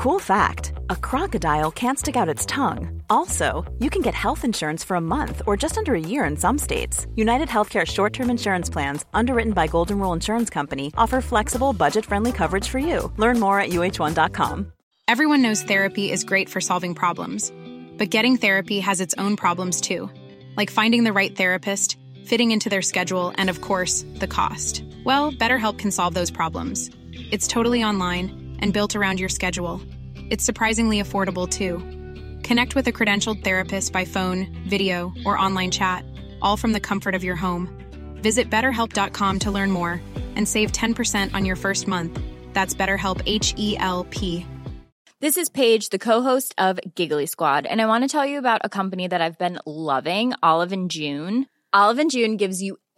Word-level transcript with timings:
Cool 0.00 0.18
fact 0.18 0.72
a 0.88 0.96
crocodile 0.96 1.70
can't 1.70 1.98
stick 1.98 2.16
out 2.16 2.26
its 2.26 2.46
tongue. 2.46 3.02
Also, 3.10 3.70
you 3.80 3.90
can 3.90 4.00
get 4.00 4.14
health 4.14 4.46
insurance 4.46 4.82
for 4.82 4.94
a 4.94 5.06
month 5.16 5.42
or 5.46 5.58
just 5.58 5.76
under 5.76 5.94
a 5.94 6.00
year 6.00 6.24
in 6.24 6.38
some 6.38 6.56
states. 6.56 7.06
United 7.16 7.48
Healthcare 7.48 7.86
short 7.86 8.14
term 8.14 8.30
insurance 8.30 8.70
plans, 8.70 9.04
underwritten 9.12 9.52
by 9.52 9.66
Golden 9.66 9.98
Rule 9.98 10.14
Insurance 10.14 10.48
Company, 10.48 10.90
offer 10.96 11.20
flexible, 11.20 11.74
budget 11.74 12.06
friendly 12.06 12.32
coverage 12.32 12.66
for 12.66 12.78
you. 12.78 13.12
Learn 13.18 13.38
more 13.38 13.60
at 13.60 13.72
uh1.com. 13.72 14.72
Everyone 15.06 15.42
knows 15.42 15.62
therapy 15.62 16.10
is 16.10 16.24
great 16.24 16.48
for 16.48 16.62
solving 16.62 16.94
problems, 16.94 17.52
but 17.98 18.08
getting 18.08 18.38
therapy 18.38 18.80
has 18.80 19.02
its 19.02 19.14
own 19.18 19.36
problems 19.36 19.82
too, 19.82 20.08
like 20.56 20.70
finding 20.70 21.04
the 21.04 21.12
right 21.12 21.36
therapist, 21.36 21.98
fitting 22.24 22.52
into 22.52 22.70
their 22.70 22.80
schedule, 22.80 23.34
and 23.36 23.50
of 23.50 23.60
course, 23.60 24.06
the 24.14 24.26
cost. 24.26 24.82
Well, 25.04 25.30
BetterHelp 25.30 25.76
can 25.76 25.90
solve 25.90 26.14
those 26.14 26.30
problems. 26.30 26.88
It's 27.30 27.46
totally 27.46 27.84
online 27.84 28.39
and 28.60 28.72
built 28.72 28.94
around 28.94 29.18
your 29.18 29.28
schedule. 29.28 29.80
It's 30.30 30.44
surprisingly 30.44 31.02
affordable 31.02 31.48
too. 31.48 31.78
Connect 32.46 32.74
with 32.74 32.86
a 32.86 32.92
credentialed 32.92 33.42
therapist 33.42 33.92
by 33.92 34.04
phone, 34.04 34.46
video, 34.68 35.12
or 35.26 35.36
online 35.38 35.70
chat, 35.70 36.04
all 36.40 36.56
from 36.56 36.72
the 36.72 36.80
comfort 36.80 37.14
of 37.14 37.24
your 37.24 37.36
home. 37.36 37.68
Visit 38.22 38.50
betterhelp.com 38.50 39.38
to 39.40 39.50
learn 39.50 39.70
more 39.70 40.00
and 40.36 40.46
save 40.46 40.72
10% 40.72 41.34
on 41.34 41.44
your 41.44 41.56
first 41.56 41.88
month. 41.88 42.20
That's 42.52 42.74
BetterHelp 42.74 43.22
H 43.26 43.54
E 43.56 43.76
L 43.78 44.04
P. 44.10 44.46
This 45.20 45.36
is 45.36 45.50
Paige, 45.50 45.90
the 45.90 45.98
co-host 45.98 46.54
of 46.56 46.80
Giggly 46.94 47.26
Squad, 47.26 47.66
and 47.66 47.80
I 47.80 47.86
want 47.86 48.04
to 48.04 48.08
tell 48.08 48.24
you 48.24 48.38
about 48.38 48.62
a 48.64 48.70
company 48.70 49.06
that 49.06 49.20
I've 49.20 49.36
been 49.36 49.58
loving, 49.66 50.32
Olive 50.42 50.72
and 50.72 50.90
June. 50.90 51.46
Olive 51.74 51.98
and 51.98 52.10
June 52.10 52.38
gives 52.38 52.62
you 52.62 52.78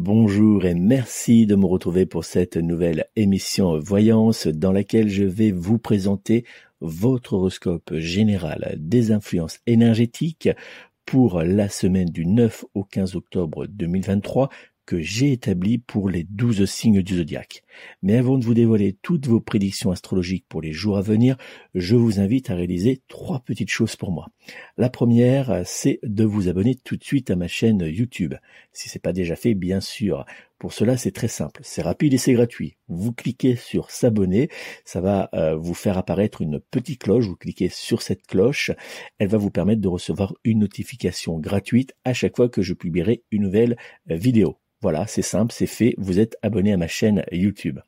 Bonjour 0.00 0.64
et 0.64 0.74
merci 0.74 1.44
de 1.44 1.56
me 1.56 1.66
retrouver 1.66 2.06
pour 2.06 2.24
cette 2.24 2.56
nouvelle 2.56 3.06
émission 3.16 3.80
Voyance 3.80 4.46
dans 4.46 4.70
laquelle 4.70 5.08
je 5.08 5.24
vais 5.24 5.50
vous 5.50 5.78
présenter 5.78 6.44
votre 6.80 7.32
horoscope 7.32 7.92
général 7.96 8.76
des 8.78 9.10
influences 9.10 9.58
énergétiques 9.66 10.50
pour 11.04 11.42
la 11.42 11.68
semaine 11.68 12.10
du 12.10 12.26
9 12.26 12.64
au 12.74 12.84
15 12.84 13.16
octobre 13.16 13.66
2023 13.66 14.50
que 14.88 15.02
j'ai 15.02 15.32
établi 15.32 15.76
pour 15.76 16.08
les 16.08 16.24
douze 16.24 16.64
signes 16.64 17.02
du 17.02 17.18
zodiaque. 17.18 17.62
Mais 18.02 18.16
avant 18.16 18.38
de 18.38 18.44
vous 18.46 18.54
dévoiler 18.54 18.96
toutes 19.02 19.26
vos 19.26 19.38
prédictions 19.38 19.90
astrologiques 19.90 20.46
pour 20.48 20.62
les 20.62 20.72
jours 20.72 20.96
à 20.96 21.02
venir, 21.02 21.36
je 21.74 21.94
vous 21.94 22.20
invite 22.20 22.48
à 22.48 22.54
réaliser 22.54 23.02
trois 23.06 23.40
petites 23.40 23.68
choses 23.68 23.96
pour 23.96 24.12
moi. 24.12 24.28
La 24.78 24.88
première, 24.88 25.60
c'est 25.66 26.00
de 26.04 26.24
vous 26.24 26.48
abonner 26.48 26.74
tout 26.74 26.96
de 26.96 27.04
suite 27.04 27.30
à 27.30 27.36
ma 27.36 27.48
chaîne 27.48 27.82
YouTube. 27.82 28.34
Si 28.72 28.88
c'est 28.88 28.98
pas 28.98 29.12
déjà 29.12 29.36
fait, 29.36 29.52
bien 29.52 29.82
sûr. 29.82 30.24
Pour 30.58 30.72
cela, 30.72 30.96
c'est 30.96 31.12
très 31.12 31.28
simple, 31.28 31.60
c'est 31.62 31.82
rapide 31.82 32.14
et 32.14 32.18
c'est 32.18 32.32
gratuit. 32.32 32.78
Vous 32.88 33.12
cliquez 33.12 33.54
sur 33.54 33.92
s'abonner, 33.92 34.48
ça 34.84 35.00
va 35.00 35.28
euh, 35.32 35.54
vous 35.54 35.74
faire 35.74 35.96
apparaître 35.96 36.42
une 36.42 36.58
petite 36.58 37.02
cloche, 37.02 37.26
vous 37.26 37.36
cliquez 37.36 37.68
sur 37.68 38.02
cette 38.02 38.26
cloche, 38.26 38.72
elle 39.18 39.28
va 39.28 39.38
vous 39.38 39.52
permettre 39.52 39.80
de 39.80 39.88
recevoir 39.88 40.34
une 40.42 40.58
notification 40.58 41.38
gratuite 41.38 41.94
à 42.04 42.12
chaque 42.12 42.34
fois 42.34 42.48
que 42.48 42.62
je 42.62 42.74
publierai 42.74 43.22
une 43.30 43.42
nouvelle 43.42 43.76
euh, 44.10 44.16
vidéo. 44.16 44.58
Voilà, 44.80 45.08
c'est 45.08 45.22
simple, 45.22 45.52
c'est 45.52 45.66
fait. 45.66 45.94
Vous 45.98 46.20
êtes 46.20 46.36
abonné 46.40 46.72
à 46.72 46.76
ma 46.76 46.86
chaîne 46.86 47.24
YouTube. 47.32 47.80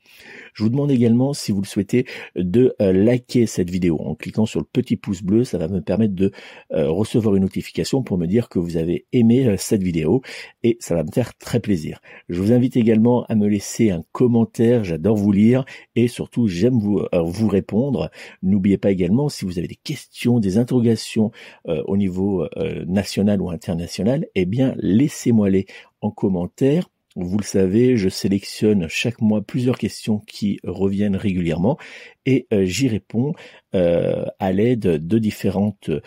Je 0.55 0.65
vous 0.65 0.69
demande 0.69 0.91
également, 0.91 1.33
si 1.33 1.53
vous 1.53 1.61
le 1.61 1.67
souhaitez, 1.67 2.05
de 2.35 2.75
euh, 2.83 2.93
liker 2.93 3.47
cette 3.47 3.71
vidéo. 3.71 3.97
En 4.01 4.17
cliquant 4.17 4.45
sur 4.45 4.59
le 4.59 4.67
petit 4.67 4.97
pouce 4.97 5.23
bleu, 5.23 5.45
ça 5.45 5.57
va 5.57 5.69
me 5.69 5.81
permettre 5.81 6.15
de 6.15 6.33
recevoir 6.71 7.37
une 7.37 7.43
notification 7.43 8.03
pour 8.03 8.19
me 8.19 8.27
dire 8.27 8.49
que 8.49 8.59
vous 8.59 8.77
avez 8.77 9.07
aimé 9.13 9.55
cette 9.57 9.85
vidéo 9.85 10.21
et 10.65 10.79
ça 10.81 10.97
va 10.97 11.05
me 11.05 11.13
faire 11.13 11.37
très 11.39 11.61
plaisir. 11.61 12.01
Je 12.29 12.41
vous 12.41 12.53
invite 12.53 12.60
également 12.69 13.25
à 13.25 13.35
me 13.35 13.47
laisser 13.47 13.91
un 13.91 14.03
commentaire. 14.13 14.85
J'adore 14.85 15.17
vous 15.17 15.33
lire 15.33 15.65
et 15.97 16.09
surtout, 16.09 16.47
j'aime 16.49 16.79
vous, 16.79 17.03
vous 17.13 17.49
répondre. 17.49 18.11
N'oubliez 18.43 18.79
pas 18.79 18.91
également, 18.91 19.29
si 19.29 19.45
vous 19.45 19.59
avez 19.59 19.69
des 19.69 19.79
questions, 19.83 20.41
des 20.41 20.59
interrogations 20.59 21.31
au 21.67 21.97
niveau 21.97 22.47
national 22.87 23.41
ou 23.41 23.51
international, 23.51 24.27
eh 24.35 24.45
bien, 24.45 24.75
laissez-moi 24.77 25.49
les 25.49 25.67
en 26.03 26.11
commentaire. 26.11 26.90
Vous 27.17 27.39
le 27.39 27.45
savez, 27.45 27.97
je 27.97 28.09
sélectionne 28.09 28.87
chaque 28.89 29.21
mois 29.21 29.43
plusieurs 29.43 29.79
questions 29.79 30.21
qui 30.21 30.61
reviennent 30.63 31.17
régulièrement 31.17 31.77
et 32.25 32.47
euh, 32.53 32.65
j'y 32.65 32.87
réponds 32.87 33.33
euh, 33.75 34.27
à 34.39 34.53
l'aide 34.53 34.81
de 34.81 35.19
différentes 35.19 35.89
euh, 35.89 36.01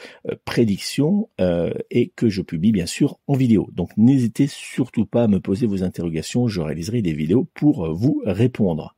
prédictions 0.45 1.29
et 1.91 2.13
que 2.15 2.29
je 2.29 2.41
publie 2.41 2.71
bien 2.71 2.85
sûr 2.85 3.19
en 3.27 3.33
vidéo. 3.33 3.67
Donc 3.73 3.89
n'hésitez 3.97 4.47
surtout 4.47 5.05
pas 5.05 5.23
à 5.23 5.27
me 5.27 5.41
poser 5.41 5.67
vos 5.67 5.83
interrogations, 5.83 6.47
je 6.47 6.61
réaliserai 6.61 7.01
des 7.01 7.13
vidéos 7.13 7.49
pour 7.53 7.93
vous 7.93 8.21
répondre. 8.25 8.95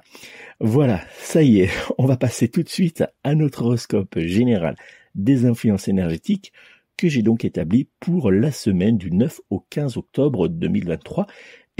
Voilà, 0.60 1.00
ça 1.18 1.42
y 1.42 1.60
est, 1.60 1.70
on 1.98 2.06
va 2.06 2.16
passer 2.16 2.48
tout 2.48 2.62
de 2.62 2.68
suite 2.68 3.02
à 3.24 3.34
notre 3.34 3.64
horoscope 3.64 4.16
général 4.18 4.76
des 5.14 5.46
influences 5.46 5.88
énergétiques 5.88 6.52
que 6.96 7.08
j'ai 7.08 7.22
donc 7.22 7.44
établi 7.46 7.88
pour 7.98 8.30
la 8.30 8.52
semaine 8.52 8.98
du 8.98 9.10
9 9.10 9.40
au 9.48 9.64
15 9.70 9.96
octobre 9.96 10.48
2023 10.48 11.26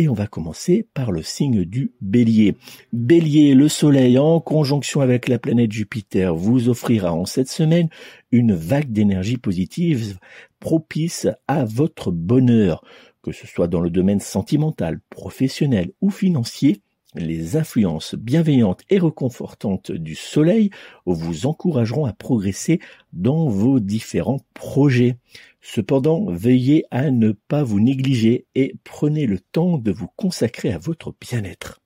et 0.01 0.09
on 0.09 0.15
va 0.15 0.27
commencer 0.27 0.89
par 0.95 1.13
le 1.13 1.23
signe 1.23 1.65
du 1.67 1.93
bélier. 2.01 2.57
Bélier, 2.95 3.55
le 3.55 3.69
soleil 3.69 4.19
en 4.19 4.41
conjonction 4.41 5.03
avec 5.03 5.29
la 5.29 5.39
planète 5.39 5.73
Jupiter 5.73 6.35
vous 6.35 6.71
offrira 6.71 7.13
en 7.13 7.27
cette 7.27 7.51
semaine 7.51 7.91
une 8.33 8.55
vague 8.55 8.91
d'énergie 8.91 9.37
positive 9.37 10.19
propice 10.59 11.29
à 11.49 11.67
votre 11.67 12.13
bonheur, 12.13 12.83
que 13.23 13.31
ce 13.31 13.47
soit 13.47 13.69
dans 13.69 13.81
le 13.81 13.91
domaine 13.91 14.21
sentimental, 14.21 15.01
professionnel 15.11 15.93
ou 16.01 16.09
financier. 16.09 16.81
Les 17.17 17.57
influences 17.57 18.15
bienveillantes 18.15 18.83
et 18.89 19.01
réconfortantes 19.01 19.91
du 19.91 20.15
soleil 20.15 20.71
vous 21.07 21.45
encourageront 21.47 22.05
à 22.05 22.13
progresser 22.13 22.79
dans 23.13 23.49
vos 23.49 23.81
différents 23.81 24.39
projets. 24.55 25.17
Cependant, 25.61 26.27
veillez 26.31 26.85
à 26.93 27.11
ne 27.11 27.33
pas 27.33 27.65
vous 27.65 27.81
négliger 27.81 28.47
et 28.55 28.77
prenez 28.85 29.27
le 29.27 29.41
temps 29.41 29.77
de 29.77 29.91
vous 29.91 30.07
consacrer 30.15 30.73
à 30.73 30.79
votre 30.79 31.13
bien-être. 31.21 31.81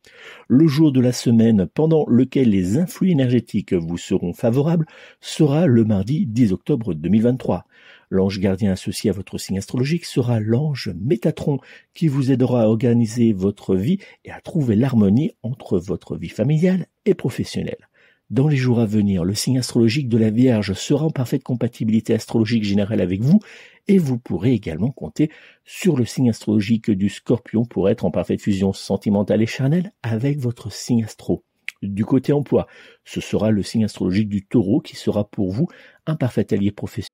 Le 0.47 0.67
jour 0.67 0.93
de 0.93 1.01
la 1.01 1.13
semaine 1.13 1.67
pendant 1.73 2.05
lequel 2.07 2.51
les 2.51 2.77
influx 2.77 3.11
énergétiques 3.11 3.73
vous 3.73 3.97
seront 3.97 4.35
favorables 4.35 4.87
sera 5.23 5.67
le 5.67 5.85
mardi 5.85 6.27
10 6.27 6.53
octobre 6.53 6.93
2023. 6.93 7.65
L'ange 8.11 8.41
gardien 8.41 8.73
associé 8.73 9.11
à 9.11 9.13
votre 9.13 9.39
signe 9.39 9.59
astrologique 9.59 10.05
sera 10.05 10.41
l'ange 10.41 10.93
Métatron 11.01 11.59
qui 11.95 12.09
vous 12.09 12.31
aidera 12.31 12.63
à 12.63 12.67
organiser 12.67 13.33
votre 13.33 13.77
vie 13.77 13.99
et 14.25 14.31
à 14.31 14.41
trouver 14.41 14.77
l'harmonie 14.77 15.33
entre 15.43 15.79
votre 15.79 16.17
vie 16.17 16.29
familiale 16.29 16.87
et 17.05 17.15
professionnelle. 17.15 17.89
Dans 18.31 18.49
les 18.49 18.57
jours 18.57 18.81
à 18.81 18.87
venir, 18.87 19.23
le 19.23 19.35
signe 19.35 19.59
astrologique 19.59 20.09
de 20.09 20.17
la 20.17 20.31
Vierge 20.31 20.73
sera 20.73 21.05
en 21.05 21.11
parfaite 21.11 21.43
compatibilité 21.43 22.15
astrologique 22.15 22.65
générale 22.65 23.03
avec 23.03 23.23
vous 23.23 23.39
et 23.87 23.99
vous 23.99 24.19
pourrez 24.19 24.53
également 24.53 24.91
compter 24.91 25.31
sur 25.65 25.97
le 25.97 26.07
signe 26.07 26.31
astrologique 26.31 26.91
du 26.91 27.11
Scorpion 27.11 27.67
pour 27.67 27.91
être 27.91 28.05
en 28.05 28.11
parfaite 28.11 28.41
fusion 28.41 28.73
sentimentale 28.73 29.43
et 29.43 29.47
charnelle 29.47 29.93
avec 30.03 30.39
votre 30.39 30.73
signe 30.73 31.05
astro. 31.05 31.45
Du 31.83 32.07
côté 32.07 32.33
emploi, 32.33 32.67
ce 33.05 33.21
sera 33.21 33.51
le 33.51 33.63
signe 33.63 33.85
astrologique 33.85 34.29
du 34.31 34.45
Taureau 34.47 34.81
qui 34.81 34.97
sera 34.97 35.29
pour 35.29 35.53
vous 35.53 35.69
un 36.07 36.17
parfait 36.17 36.53
allié 36.55 36.71
professionnel 36.73 37.14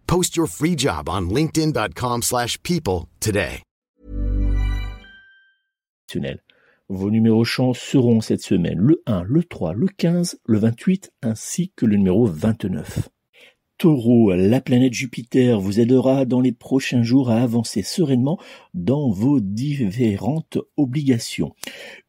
Post 0.11 0.35
your 0.35 0.47
free 0.47 0.75
job 0.75 1.07
on 1.07 1.29
linkedin.com/people 1.29 2.21
slash 2.21 2.61
people 2.63 3.07
today. 3.21 3.63
Vos 6.89 7.09
numéros 7.09 7.45
chance 7.45 7.79
seront 7.79 8.19
cette 8.19 8.41
semaine 8.41 8.77
le 8.77 9.01
1, 9.05 9.23
le 9.23 9.41
3, 9.45 9.71
le 9.71 9.87
15, 9.87 10.41
le 10.45 10.59
28 10.59 11.13
ainsi 11.21 11.71
que 11.77 11.85
le 11.85 11.95
numéro 11.95 12.25
29. 12.25 13.07
Taureau, 13.77 14.33
la 14.35 14.61
planète 14.61 14.93
Jupiter 14.93 15.59
vous 15.59 15.79
aidera 15.79 16.25
dans 16.25 16.41
les 16.41 16.51
prochains 16.51 17.01
jours 17.01 17.31
à 17.31 17.41
avancer 17.41 17.81
sereinement 17.81 18.37
dans 18.73 19.09
vos 19.09 19.39
différentes 19.39 20.59
obligations. 20.77 21.55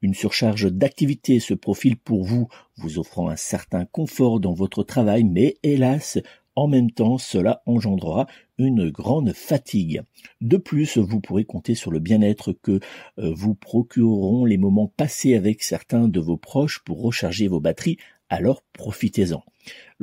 Une 0.03 0.13
surcharge 0.13 0.71
d'activité 0.71 1.41
se 1.41 1.55
profile 1.55 1.97
pour 1.97 2.25
vous, 2.25 2.49
vous 2.77 2.99
offrant 2.99 3.29
un 3.29 3.37
certain 3.37 3.87
confort 3.87 4.41
dans 4.41 4.53
votre 4.53 4.83
travail, 4.83 5.25
mais 5.25 5.55
hélas, 5.63 6.19
en 6.55 6.69
même 6.69 6.91
temps, 6.91 7.19
cela 7.19 7.63
engendrera 7.67 8.27
une 8.59 8.91
grande 8.91 9.33
fatigue. 9.33 10.03
De 10.41 10.57
plus, 10.57 10.99
vous 10.99 11.21
pourrez 11.21 11.45
compter 11.45 11.75
sur 11.75 11.91
le 11.91 11.99
bien-être 11.99 12.53
que 12.53 12.81
euh, 13.19 13.33
vous 13.35 13.55
procureront 13.55 14.45
les 14.45 14.59
moments 14.59 14.93
passés 14.97 15.35
avec 15.35 15.63
certains 15.63 16.09
de 16.09 16.21
vos 16.21 16.37
proches 16.37 16.81
pour 16.85 17.03
recharger 17.03 17.49
vos 17.49 17.61
batteries, 17.61 17.99
alors 18.29 18.63
profitez-en. 18.73 19.43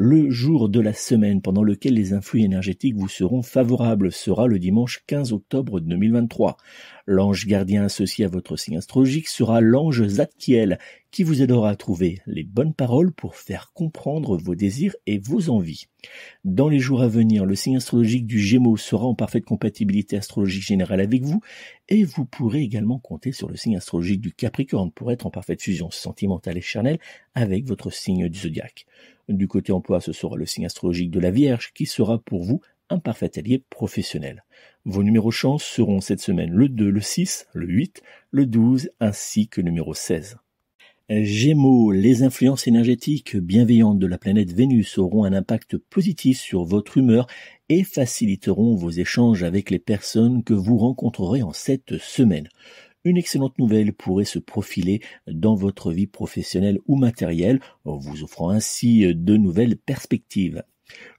Le 0.02 0.30
jour 0.30 0.70
de 0.70 0.80
la 0.80 0.94
semaine 0.94 1.42
pendant 1.42 1.62
lequel 1.62 1.96
les 1.96 2.14
influx 2.14 2.44
énergétiques 2.44 2.96
vous 2.96 3.10
seront 3.10 3.42
favorables 3.42 4.14
sera 4.14 4.48
le 4.48 4.58
dimanche 4.58 5.04
15 5.08 5.34
octobre 5.34 5.82
2023. 5.82 6.56
L'ange 7.06 7.48
gardien 7.48 7.84
associé 7.84 8.24
à 8.24 8.30
votre 8.30 8.56
signe 8.56 8.78
astrologique 8.78 9.28
sera 9.28 9.60
l'ange 9.60 10.08
Zadkiel 10.08 10.80
qui 11.12 11.24
vous 11.24 11.42
aidera 11.42 11.72
à 11.72 11.76
trouver 11.76 12.20
les 12.28 12.44
bonnes 12.44 12.74
paroles 12.74 13.12
pour 13.12 13.36
faire 13.36 13.72
comprendre 13.74 14.38
vos 14.38 14.56
désirs 14.56 14.96
et 15.06 15.18
vos 15.18 15.50
envies. 15.50 15.88
Dans 16.46 16.70
les 16.70 16.80
jours 16.80 17.02
à 17.02 17.08
venir, 17.08 17.46
le 17.46 17.56
signe 17.56 17.78
astrologique 17.78 18.26
du 18.26 18.40
Gémeaux 18.40 18.78
sera 18.78 19.06
en 19.06 19.16
parfaite 19.16 19.44
compatibilité 19.44 20.16
astrologique 20.16 20.64
générale 20.64 21.02
avec 21.02 21.24
vous 21.24 21.42
et 21.90 22.06
vous 22.06 22.24
pourrez 22.24 22.62
également 22.62 23.00
compter 23.00 23.34
sur 23.34 23.50
le 23.50 23.58
signe 23.58 23.76
astrologique 23.76 24.22
du 24.22 24.32
Capricorne 24.32 24.92
pour 24.92 25.12
être 25.12 25.26
en 25.26 25.32
parfaite 25.32 25.62
fusion 25.62 25.92
sentimentale 25.92 26.58
et 26.58 26.62
charnelle 26.62 27.00
avec 27.34 27.66
votre 27.66 27.92
signe 27.92 28.30
du 28.30 28.40
zodiaque. 28.40 28.86
Du 29.30 29.48
côté 29.48 29.72
emploi, 29.72 30.02
ce 30.02 30.12
sera 30.12 30.36
le 30.36 30.48
signe 30.48 30.66
astrologique 30.66 31.12
de 31.12 31.20
la 31.20 31.30
Vierge 31.30 31.72
qui 31.76 31.86
sera 31.86 32.18
pour 32.18 32.44
vous 32.44 32.62
un 32.90 32.98
parfait 32.98 33.38
allié 33.38 33.64
professionnel. 33.70 34.44
Vos 34.86 35.04
numéros 35.04 35.30
chance 35.30 35.64
seront 35.64 36.02
cette 36.02 36.20
semaine 36.20 36.52
le 36.52 36.68
2, 36.68 36.90
le 36.90 37.00
6, 37.00 37.48
le 37.54 37.68
8, 37.68 38.02
le 38.31 38.48
12 38.48 38.90
ainsi 39.00 39.48
que 39.48 39.62
le 39.62 39.66
numéro 39.66 39.94
16. 39.94 40.38
Gémeaux, 41.12 41.92
les 41.92 42.24
influences 42.24 42.68
énergétiques 42.68 43.38
bienveillantes 43.38 44.00
de 44.00 44.08
la 44.08 44.18
planète 44.18 44.52
Vénus 44.52 44.98
auront 44.98 45.24
un 45.26 45.34
impact 45.34 45.78
positif 45.78 46.40
sur 46.40 46.66
votre 46.66 46.98
humeur 46.98 47.28
et 47.68 47.84
faciliteront 47.84 48.76
vos 48.76 48.90
échanges 48.90 49.44
avec 49.44 49.70
les 49.70 49.80
personnes 49.80 50.44
que 50.44 50.54
vous 50.56 50.78
rencontrerez 50.78 51.44
en 51.44 51.54
cette 51.54 52.00
semaine 52.00 52.48
une 53.10 53.18
excellente 53.18 53.58
nouvelle 53.60 53.94
pourrait 53.94 54.26
se 54.26 54.40
profiler 54.40 55.02
dans 55.28 55.56
votre 55.56 55.92
vie 55.92 56.08
professionnelle 56.08 56.80
ou 56.88 56.96
matérielle, 56.96 57.60
vous 57.86 58.24
offrant 58.24 58.50
ainsi 58.50 59.14
de 59.14 59.38
nouvelles 59.38 59.78
perspectives. 59.78 60.64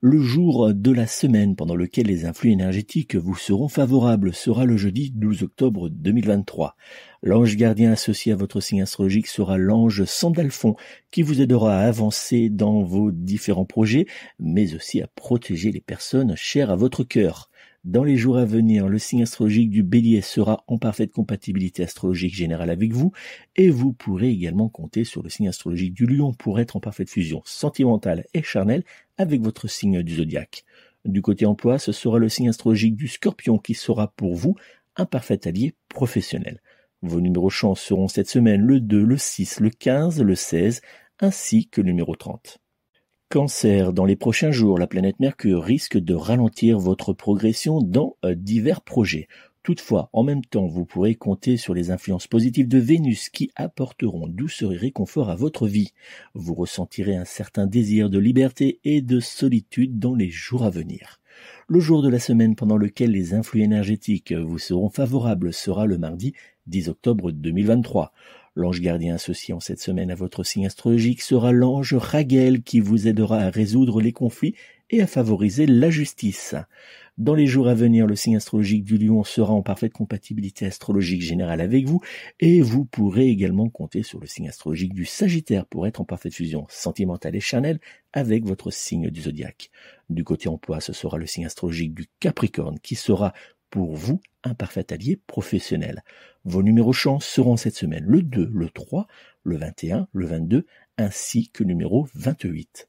Le 0.00 0.20
jour 0.20 0.74
de 0.74 0.90
la 0.90 1.06
semaine 1.06 1.54
pendant 1.54 1.76
lequel 1.76 2.06
les 2.06 2.24
influx 2.24 2.50
énergétiques 2.50 3.14
vous 3.14 3.36
seront 3.36 3.68
favorables 3.68 4.34
sera 4.34 4.64
le 4.64 4.76
jeudi 4.76 5.12
12 5.14 5.42
octobre 5.42 5.88
2023. 5.90 6.76
L'ange 7.22 7.56
gardien 7.56 7.92
associé 7.92 8.32
à 8.32 8.36
votre 8.36 8.60
signe 8.60 8.82
astrologique 8.82 9.26
sera 9.26 9.58
l'ange 9.58 10.04
Sandalphon 10.04 10.74
qui 11.10 11.22
vous 11.22 11.40
aidera 11.40 11.78
à 11.78 11.86
avancer 11.86 12.48
dans 12.48 12.82
vos 12.82 13.12
différents 13.12 13.66
projets, 13.66 14.06
mais 14.38 14.74
aussi 14.74 15.02
à 15.02 15.06
protéger 15.06 15.70
les 15.70 15.82
personnes 15.82 16.34
chères 16.34 16.70
à 16.70 16.76
votre 16.76 17.04
cœur. 17.04 17.49
Dans 17.84 18.04
les 18.04 18.18
jours 18.18 18.36
à 18.36 18.44
venir, 18.44 18.88
le 18.88 18.98
signe 18.98 19.22
astrologique 19.22 19.70
du 19.70 19.82
bélier 19.82 20.20
sera 20.20 20.64
en 20.66 20.76
parfaite 20.76 21.12
compatibilité 21.12 21.82
astrologique 21.82 22.34
générale 22.34 22.68
avec 22.68 22.92
vous 22.92 23.12
et 23.56 23.70
vous 23.70 23.94
pourrez 23.94 24.28
également 24.28 24.68
compter 24.68 25.04
sur 25.04 25.22
le 25.22 25.30
signe 25.30 25.48
astrologique 25.48 25.94
du 25.94 26.04
lion 26.04 26.34
pour 26.34 26.60
être 26.60 26.76
en 26.76 26.80
parfaite 26.80 27.08
fusion 27.08 27.40
sentimentale 27.46 28.26
et 28.34 28.42
charnelle 28.42 28.84
avec 29.16 29.40
votre 29.40 29.66
signe 29.66 30.02
du 30.02 30.16
zodiaque. 30.16 30.64
Du 31.06 31.22
côté 31.22 31.46
emploi, 31.46 31.78
ce 31.78 31.90
sera 31.90 32.18
le 32.18 32.28
signe 32.28 32.50
astrologique 32.50 32.96
du 32.96 33.08
scorpion 33.08 33.56
qui 33.56 33.72
sera 33.72 34.08
pour 34.08 34.34
vous 34.34 34.56
un 34.96 35.06
parfait 35.06 35.48
allié 35.48 35.74
professionnel. 35.88 36.60
Vos 37.00 37.22
numéros 37.22 37.48
chance 37.48 37.80
seront 37.80 38.08
cette 38.08 38.28
semaine 38.28 38.60
le 38.60 38.80
2, 38.80 39.02
le 39.02 39.16
6, 39.16 39.60
le 39.60 39.70
15, 39.70 40.20
le 40.20 40.34
16 40.34 40.82
ainsi 41.18 41.68
que 41.68 41.80
le 41.80 41.86
numéro 41.86 42.14
30. 42.14 42.60
Cancer, 43.32 43.92
dans 43.92 44.06
les 44.06 44.16
prochains 44.16 44.50
jours, 44.50 44.76
la 44.76 44.88
planète 44.88 45.20
Mercure 45.20 45.62
risque 45.62 45.96
de 45.96 46.14
ralentir 46.14 46.80
votre 46.80 47.12
progression 47.12 47.80
dans 47.80 48.16
euh, 48.24 48.34
divers 48.34 48.80
projets. 48.80 49.28
Toutefois, 49.62 50.10
en 50.12 50.24
même 50.24 50.44
temps, 50.44 50.66
vous 50.66 50.84
pourrez 50.84 51.14
compter 51.14 51.56
sur 51.56 51.72
les 51.72 51.92
influences 51.92 52.26
positives 52.26 52.66
de 52.66 52.78
Vénus 52.78 53.28
qui 53.28 53.52
apporteront 53.54 54.26
douceur 54.26 54.72
et 54.72 54.76
réconfort 54.76 55.30
à 55.30 55.36
votre 55.36 55.68
vie. 55.68 55.92
Vous 56.34 56.54
ressentirez 56.54 57.14
un 57.14 57.24
certain 57.24 57.68
désir 57.68 58.10
de 58.10 58.18
liberté 58.18 58.80
et 58.82 59.00
de 59.00 59.20
solitude 59.20 60.00
dans 60.00 60.16
les 60.16 60.28
jours 60.28 60.64
à 60.64 60.70
venir. 60.70 61.20
Le 61.68 61.78
jour 61.78 62.02
de 62.02 62.08
la 62.08 62.18
semaine 62.18 62.56
pendant 62.56 62.76
lequel 62.76 63.12
les 63.12 63.32
influx 63.32 63.62
énergétiques 63.62 64.32
vous 64.32 64.58
seront 64.58 64.90
favorables 64.90 65.52
sera 65.52 65.86
le 65.86 65.98
mardi 65.98 66.32
10 66.66 66.88
octobre 66.88 67.30
2023. 67.30 68.12
L'ange 68.60 68.82
gardien 68.82 69.14
associé 69.14 69.54
en 69.54 69.60
cette 69.60 69.80
semaine 69.80 70.10
à 70.10 70.14
votre 70.14 70.44
signe 70.44 70.66
astrologique 70.66 71.22
sera 71.22 71.50
l'ange 71.50 71.94
Raguel 71.94 72.62
qui 72.62 72.80
vous 72.80 73.08
aidera 73.08 73.38
à 73.38 73.48
résoudre 73.48 74.02
les 74.02 74.12
conflits 74.12 74.54
et 74.90 75.00
à 75.00 75.06
favoriser 75.06 75.64
la 75.64 75.88
justice. 75.88 76.54
Dans 77.16 77.34
les 77.34 77.46
jours 77.46 77.68
à 77.68 77.74
venir, 77.74 78.06
le 78.06 78.16
signe 78.16 78.36
astrologique 78.36 78.84
du 78.84 78.98
lion 78.98 79.24
sera 79.24 79.54
en 79.54 79.62
parfaite 79.62 79.94
compatibilité 79.94 80.66
astrologique 80.66 81.22
générale 81.22 81.62
avec 81.62 81.86
vous 81.86 82.02
et 82.38 82.60
vous 82.60 82.84
pourrez 82.84 83.28
également 83.28 83.70
compter 83.70 84.02
sur 84.02 84.20
le 84.20 84.26
signe 84.26 84.50
astrologique 84.50 84.92
du 84.92 85.06
sagittaire 85.06 85.64
pour 85.64 85.86
être 85.86 86.02
en 86.02 86.04
parfaite 86.04 86.34
fusion 86.34 86.66
sentimentale 86.68 87.36
et 87.36 87.40
charnelle 87.40 87.80
avec 88.12 88.44
votre 88.44 88.70
signe 88.70 89.08
du 89.08 89.22
zodiaque. 89.22 89.70
Du 90.10 90.22
côté 90.22 90.50
emploi, 90.50 90.80
ce 90.80 90.92
sera 90.92 91.16
le 91.16 91.26
signe 91.26 91.46
astrologique 91.46 91.94
du 91.94 92.08
capricorne 92.20 92.78
qui 92.78 92.94
sera 92.94 93.32
pour 93.70 93.94
vous 93.94 94.20
un 94.44 94.54
parfait 94.54 94.92
allié 94.92 95.20
professionnel. 95.26 96.02
Vos 96.44 96.62
numéros 96.62 96.92
chance 96.92 97.24
seront 97.24 97.56
cette 97.56 97.76
semaine 97.76 98.04
le 98.04 98.22
2, 98.22 98.50
le 98.52 98.68
3, 98.68 99.06
le 99.44 99.56
21, 99.56 100.08
le 100.12 100.26
22 100.26 100.66
ainsi 100.98 101.50
que 101.50 101.62
le 101.62 101.68
numéro 101.68 102.08
28. 102.14 102.88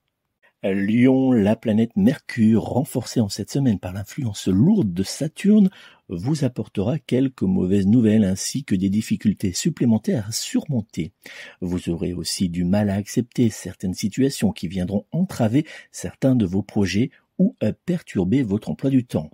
Lion, 0.63 1.31
la 1.31 1.55
planète 1.55 1.95
Mercure, 1.95 2.61
renforcée 2.61 3.19
en 3.19 3.29
cette 3.29 3.49
semaine 3.49 3.79
par 3.79 3.93
l'influence 3.93 4.47
lourde 4.47 4.93
de 4.93 5.01
Saturne, 5.01 5.71
vous 6.07 6.43
apportera 6.43 6.99
quelques 6.99 7.41
mauvaises 7.41 7.87
nouvelles 7.87 8.25
ainsi 8.25 8.63
que 8.63 8.75
des 8.75 8.89
difficultés 8.89 9.53
supplémentaires 9.53 10.27
à 10.27 10.31
surmonter. 10.31 11.13
Vous 11.61 11.89
aurez 11.89 12.13
aussi 12.13 12.47
du 12.47 12.63
mal 12.63 12.91
à 12.91 12.95
accepter 12.95 13.49
certaines 13.49 13.95
situations 13.95 14.51
qui 14.51 14.67
viendront 14.67 15.07
entraver 15.11 15.65
certains 15.91 16.35
de 16.35 16.45
vos 16.45 16.61
projets 16.61 17.09
ou 17.39 17.55
perturber 17.85 18.43
votre 18.43 18.69
emploi 18.69 18.91
du 18.91 19.03
temps. 19.03 19.31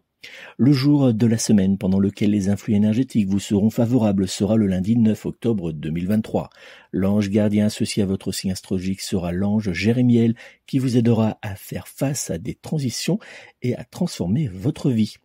Le 0.58 0.72
jour 0.72 1.14
de 1.14 1.28
la 1.28 1.38
semaine 1.38 1.78
pendant 1.78 2.00
lequel 2.00 2.32
les 2.32 2.50
influx 2.50 2.74
énergétiques 2.74 3.28
vous 3.28 3.40
seront 3.40 3.70
favorables 3.70 4.28
sera 4.28 4.56
le 4.56 4.66
lundi 4.66 4.98
9 4.98 5.26
octobre 5.28 5.72
2023. 5.72 6.50
L'ange 6.92 7.30
gardien 7.30 7.68
associé 7.68 8.02
à 8.04 8.08
votre 8.08 8.32
signe 8.32 8.52
astrologique 8.52 9.02
sera 9.02 9.32
l'ange 9.32 9.72
Jérémiel 9.72 10.36
qui 10.66 10.80
vous 10.80 10.98
aidera 10.98 11.38
à 11.42 11.56
faire 11.56 11.88
face 11.88 12.32
à 12.32 12.38
des 12.40 12.56
transitions 12.56 13.20
et 13.62 13.76
à 13.76 13.84
transformer 13.84 14.48
votre 14.48 14.90
vie. 14.90 15.18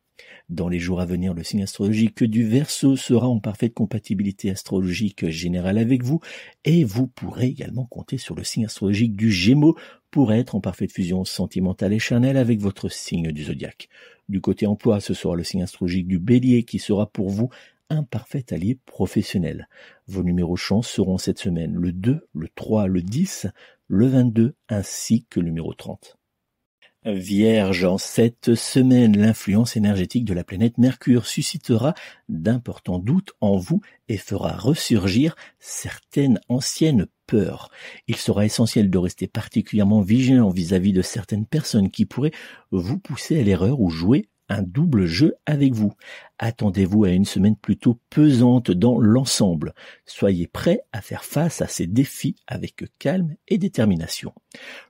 Dans 0.49 0.69
les 0.69 0.79
jours 0.79 1.01
à 1.01 1.07
venir, 1.07 1.35
le 1.35 1.43
signe 1.43 1.63
astrologique 1.63 2.23
du 2.25 2.47
Verseau 2.47 2.97
sera 2.97 3.27
en 3.27 3.41
parfaite 3.41 3.75
compatibilité 3.75 4.51
astrologique 4.51 5.29
générale 5.31 5.79
avec 5.79 6.03
vous 6.03 6.21
et 6.65 6.85
vous 6.85 7.07
pourrez 7.07 7.47
également 7.47 7.87
compter 7.87 8.19
sur 8.19 8.35
le 8.35 8.45
signe 8.45 8.67
astrologique 8.67 9.17
du 9.17 9.31
Gémeaux 9.31 9.77
pour 10.11 10.33
être 10.33 10.55
en 10.55 10.61
parfaite 10.61 10.93
fusion 10.93 11.25
sentimentale 11.25 11.95
et 11.95 11.99
charnelle 11.99 12.37
avec 12.37 12.61
votre 12.61 12.91
signe 12.91 13.33
du 13.33 13.45
zodiaque. 13.45 13.89
Du 14.33 14.41
côté 14.41 14.67
emploi, 14.67 14.99
ce 15.01 15.13
sera 15.13 15.37
le 15.37 15.45
signe 15.45 15.63
astrologique 15.63 16.09
du 16.09 16.19
Bélier 16.19 16.63
qui 16.63 16.79
sera 16.79 17.05
pour 17.05 17.29
vous 17.29 17.51
un 17.91 18.03
parfait 18.03 18.47
allié 18.51 18.79
professionnel. 18.87 19.69
Vos 20.07 20.23
numéros 20.23 20.57
chance 20.57 20.89
seront 20.89 21.19
cette 21.19 21.39
semaine 21.39 21.75
le 21.75 21.93
2, 21.93 22.27
le 22.33 22.49
3, 22.55 22.87
le 22.87 23.03
10, 23.03 23.49
le 23.89 24.07
22 24.07 24.55
ainsi 24.71 25.27
que 25.29 25.39
le 25.39 25.45
numéro 25.45 25.75
30. 25.75 26.17
Vierge, 27.05 27.85
en 27.85 27.99
cette 27.99 28.55
semaine, 28.55 29.19
l'influence 29.19 29.77
énergétique 29.77 30.25
de 30.25 30.33
la 30.33 30.45
planète 30.45 30.79
Mercure 30.79 31.27
suscitera 31.27 31.93
d'importants 32.31 33.01
doutes 33.01 33.33
en 33.43 33.59
vous 33.59 33.83
et 34.09 34.17
fera 34.17 34.57
ressurgir 34.57 35.37
certaines 35.59 36.41
anciennes 36.49 37.07
Il 38.09 38.17
sera 38.17 38.45
essentiel 38.45 38.91
de 38.91 38.99
rester 38.99 39.27
particulièrement 39.27 40.01
vigilant 40.01 40.51
vis-à-vis 40.51 40.93
de 40.93 41.03
certaines 41.03 41.47
personnes 41.47 41.91
qui 41.91 42.07
pourraient 42.07 42.33
vous 42.71 42.99
pousser 42.99 43.39
à 43.39 43.43
l'erreur 43.43 43.81
ou 43.81 43.91
jouer 43.91 44.29
un 44.53 44.63
double 44.63 45.07
jeu 45.07 45.35
avec 45.47 45.73
vous. 45.73 45.93
Attendez-vous 46.39 47.05
à 47.05 47.11
une 47.11 47.25
semaine 47.25 47.57
plutôt 47.57 47.99
pesante 48.11 48.71
dans 48.71 48.99
l'ensemble. 48.99 49.73
Soyez 50.05 50.47
prêts 50.47 50.81
à 50.93 51.01
faire 51.01 51.25
face 51.25 51.63
à 51.63 51.69
ces 51.69 51.87
défis 51.87 52.37
avec 52.47 52.85
calme 52.99 53.35
et 53.49 53.59
détermination. 53.59 54.35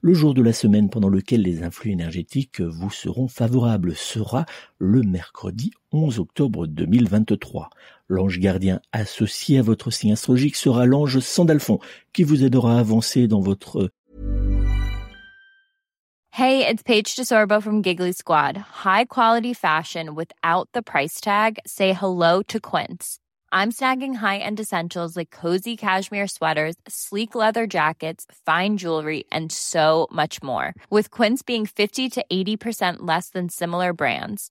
Le 0.00 0.14
jour 0.14 0.34
de 0.34 0.42
la 0.42 0.52
semaine 0.52 0.90
pendant 0.90 1.08
lequel 1.08 1.42
les 1.42 1.62
influx 1.62 1.92
énergétiques 1.92 2.60
vous 2.60 2.90
seront 2.90 3.28
favorables 3.28 3.94
sera 3.94 4.46
le 4.78 5.02
mercredi 5.02 5.70
11 5.92 6.18
octobre 6.18 6.66
2023. 6.66 7.70
L'ange 8.12 8.38
gardien 8.38 8.78
associé 8.92 9.58
à 9.58 9.62
votre 9.62 9.90
signe 9.90 10.12
astrologique 10.12 10.56
sera 10.56 10.84
l'ange 10.84 11.18
Sandalphon 11.20 11.78
qui 12.12 12.24
vous 12.24 12.44
aidera 12.44 12.76
à 12.76 12.80
avancer 12.80 13.26
dans 13.26 13.40
votre 13.40 13.88
Hey, 16.30 16.66
it's 16.66 16.82
Paige 16.82 17.16
DeSorbo 17.16 17.62
from 17.62 17.82
Giggly 17.82 18.12
Squad. 18.12 18.56
High 18.84 19.06
quality 19.06 19.54
fashion 19.54 20.14
without 20.14 20.68
the 20.74 20.82
price 20.82 21.20
tag. 21.20 21.58
Say 21.66 21.94
hello 21.94 22.42
to 22.48 22.58
Quince. 22.60 23.18
I'm 23.50 23.70
snagging 23.70 24.14
high-end 24.14 24.60
essentials 24.60 25.14
like 25.16 25.30
cozy 25.30 25.76
cashmere 25.76 26.26
sweaters, 26.26 26.74
sleek 26.88 27.34
leather 27.34 27.66
jackets, 27.66 28.24
fine 28.46 28.78
jewelry, 28.78 29.24
and 29.30 29.52
so 29.52 30.06
much 30.10 30.42
more. 30.42 30.72
With 30.88 31.10
Quince 31.10 31.42
being 31.42 31.66
50 31.66 32.08
to 32.10 32.24
80% 32.32 32.96
less 33.00 33.28
than 33.28 33.50
similar 33.50 33.92
brands. 33.92 34.50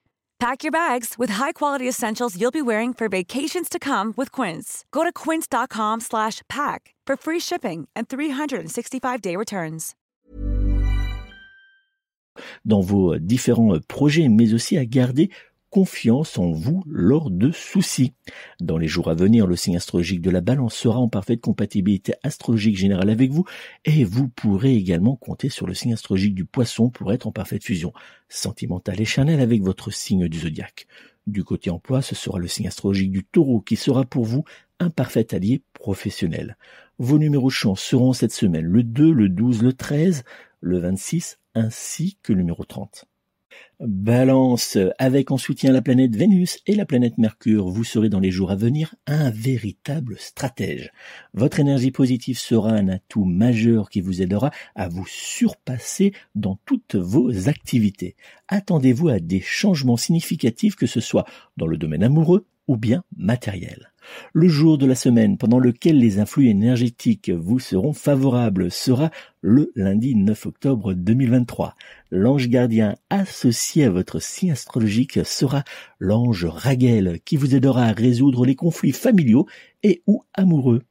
Pack 0.41 0.63
your 0.63 0.71
bags 0.71 1.19
with 1.19 1.29
high-quality 1.29 1.87
essentials 1.87 2.35
you'll 2.35 2.49
be 2.49 2.63
wearing 2.63 2.95
for 2.95 3.07
vacations 3.07 3.69
to 3.69 3.77
come 3.77 4.11
with 4.17 4.31
Quince. 4.31 4.85
Go 4.91 5.03
to 5.03 5.11
quince.com 5.13 5.99
slash 6.01 6.41
pack 6.49 6.95
for 7.05 7.15
free 7.15 7.39
shipping 7.39 7.87
and 7.95 8.07
365-day 8.09 9.35
returns. 9.35 9.93
Dans 12.65 12.81
vos 12.81 13.19
différents 13.19 13.77
projets, 13.87 14.29
mais 14.29 14.55
aussi 14.55 14.79
à 14.79 14.85
garder 14.85 15.29
confiance 15.71 16.37
en 16.37 16.51
vous 16.51 16.83
lors 16.85 17.31
de 17.31 17.49
soucis. 17.51 18.13
Dans 18.59 18.77
les 18.77 18.89
jours 18.89 19.09
à 19.09 19.15
venir, 19.15 19.47
le 19.47 19.55
signe 19.55 19.77
astrologique 19.77 20.21
de 20.21 20.29
la 20.29 20.41
balance 20.41 20.75
sera 20.75 20.99
en 20.99 21.07
parfaite 21.07 21.41
compatibilité 21.41 22.13
astrologique 22.23 22.77
générale 22.77 23.09
avec 23.09 23.31
vous 23.31 23.45
et 23.85 24.03
vous 24.03 24.27
pourrez 24.27 24.75
également 24.75 25.15
compter 25.15 25.49
sur 25.49 25.65
le 25.65 25.73
signe 25.73 25.93
astrologique 25.93 26.35
du 26.35 26.45
poisson 26.45 26.89
pour 26.89 27.13
être 27.13 27.25
en 27.25 27.31
parfaite 27.31 27.63
fusion 27.63 27.93
sentimentale 28.27 29.01
et 29.01 29.05
charnelle 29.05 29.39
avec 29.39 29.63
votre 29.63 29.91
signe 29.91 30.27
du 30.27 30.39
zodiaque. 30.39 30.87
Du 31.25 31.43
côté 31.45 31.69
emploi, 31.69 32.01
ce 32.01 32.15
sera 32.15 32.37
le 32.37 32.47
signe 32.47 32.67
astrologique 32.67 33.11
du 33.11 33.23
taureau 33.23 33.61
qui 33.61 33.77
sera 33.77 34.03
pour 34.03 34.25
vous 34.25 34.43
un 34.79 34.89
parfait 34.89 35.33
allié 35.33 35.63
professionnel. 35.73 36.57
Vos 36.99 37.17
numéros 37.17 37.49
chance 37.49 37.81
seront 37.81 38.11
cette 38.11 38.33
semaine 38.33 38.65
le 38.65 38.83
2, 38.83 39.11
le 39.11 39.29
12, 39.29 39.63
le 39.63 39.73
13, 39.73 40.23
le 40.59 40.79
26 40.79 41.39
ainsi 41.55 42.17
que 42.21 42.33
le 42.33 42.39
numéro 42.39 42.65
30. 42.65 43.05
Balance, 43.79 44.77
avec 44.99 45.31
en 45.31 45.37
soutien 45.37 45.71
la 45.71 45.81
planète 45.81 46.15
Vénus 46.15 46.59
et 46.67 46.75
la 46.75 46.85
planète 46.85 47.17
Mercure, 47.17 47.67
vous 47.67 47.83
serez 47.83 48.09
dans 48.09 48.19
les 48.19 48.29
jours 48.29 48.51
à 48.51 48.55
venir 48.55 48.95
un 49.07 49.31
véritable 49.31 50.15
stratège. 50.19 50.91
Votre 51.33 51.59
énergie 51.59 51.91
positive 51.91 52.37
sera 52.37 52.71
un 52.71 52.87
atout 52.89 53.25
majeur 53.25 53.89
qui 53.89 54.01
vous 54.01 54.21
aidera 54.21 54.51
à 54.75 54.87
vous 54.87 55.05
surpasser 55.07 56.13
dans 56.35 56.59
toutes 56.65 56.95
vos 56.95 57.49
activités. 57.49 58.15
Attendez-vous 58.47 59.09
à 59.09 59.19
des 59.19 59.41
changements 59.41 59.97
significatifs 59.97 60.75
que 60.75 60.87
ce 60.87 60.99
soit 60.99 61.25
dans 61.57 61.67
le 61.67 61.77
domaine 61.77 62.03
amoureux 62.03 62.45
ou 62.67 62.77
bien 62.77 63.03
matériel. 63.17 63.91
Le 64.33 64.47
jour 64.47 64.77
de 64.77 64.85
la 64.85 64.95
semaine 64.95 65.37
pendant 65.37 65.59
lequel 65.59 65.99
les 65.99 66.19
influx 66.19 66.49
énergétiques 66.49 67.29
vous 67.29 67.59
seront 67.59 67.93
favorables 67.93 68.71
sera 68.71 69.11
le 69.41 69.71
lundi 69.75 70.15
9 70.15 70.45
octobre 70.47 70.93
2023. 70.93 71.75
L'ange 72.09 72.49
gardien 72.49 72.95
associé 73.09 73.85
à 73.85 73.89
votre 73.89 74.19
signe 74.19 74.51
astrologique 74.51 75.25
sera 75.25 75.63
l'ange 75.99 76.45
Raguel 76.45 77.19
qui 77.23 77.37
vous 77.37 77.55
aidera 77.55 77.85
à 77.85 77.91
résoudre 77.93 78.45
les 78.45 78.55
conflits 78.55 78.91
familiaux 78.91 79.47
et 79.83 80.01
ou 80.07 80.23
amoureux. 80.33 80.81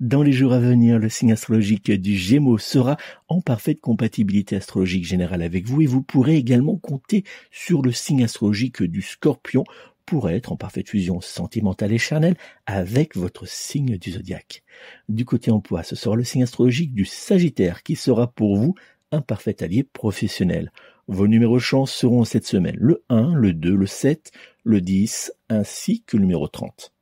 Dans 0.00 0.22
les 0.22 0.32
jours 0.32 0.52
à 0.52 0.58
venir, 0.58 0.98
le 0.98 1.08
signe 1.08 1.32
astrologique 1.32 1.90
du 1.92 2.16
Gémeaux 2.16 2.58
sera 2.58 2.96
en 3.28 3.40
parfaite 3.40 3.80
compatibilité 3.80 4.56
astrologique 4.56 5.06
générale 5.06 5.42
avec 5.42 5.66
vous 5.66 5.82
et 5.82 5.86
vous 5.86 6.02
pourrez 6.02 6.36
également 6.36 6.76
compter 6.76 7.24
sur 7.50 7.82
le 7.82 7.92
signe 7.92 8.24
astrologique 8.24 8.82
du 8.82 9.02
Scorpion 9.02 9.64
pourrait 10.10 10.34
être 10.34 10.50
en 10.50 10.56
parfaite 10.56 10.88
fusion 10.88 11.20
sentimentale 11.20 11.92
et 11.92 11.98
charnelle 11.98 12.34
avec 12.66 13.14
votre 13.16 13.46
signe 13.46 13.96
du 13.96 14.10
zodiaque. 14.10 14.64
Du 15.08 15.24
côté 15.24 15.52
emploi, 15.52 15.84
ce 15.84 15.94
sera 15.94 16.16
le 16.16 16.24
signe 16.24 16.42
astrologique 16.42 16.92
du 16.92 17.04
Sagittaire 17.04 17.84
qui 17.84 17.94
sera 17.94 18.26
pour 18.26 18.56
vous 18.56 18.74
un 19.12 19.20
parfait 19.20 19.62
allié 19.62 19.84
professionnel. 19.84 20.72
Vos 21.06 21.28
numéros 21.28 21.60
chance 21.60 21.92
seront 21.92 22.24
cette 22.24 22.44
semaine 22.44 22.74
le 22.76 23.04
1, 23.08 23.34
le 23.34 23.52
2, 23.52 23.72
le 23.72 23.86
7, 23.86 24.32
le 24.64 24.80
10 24.80 25.32
ainsi 25.48 26.02
que 26.02 26.16
le 26.16 26.22
numéro 26.22 26.48
30. 26.48 26.92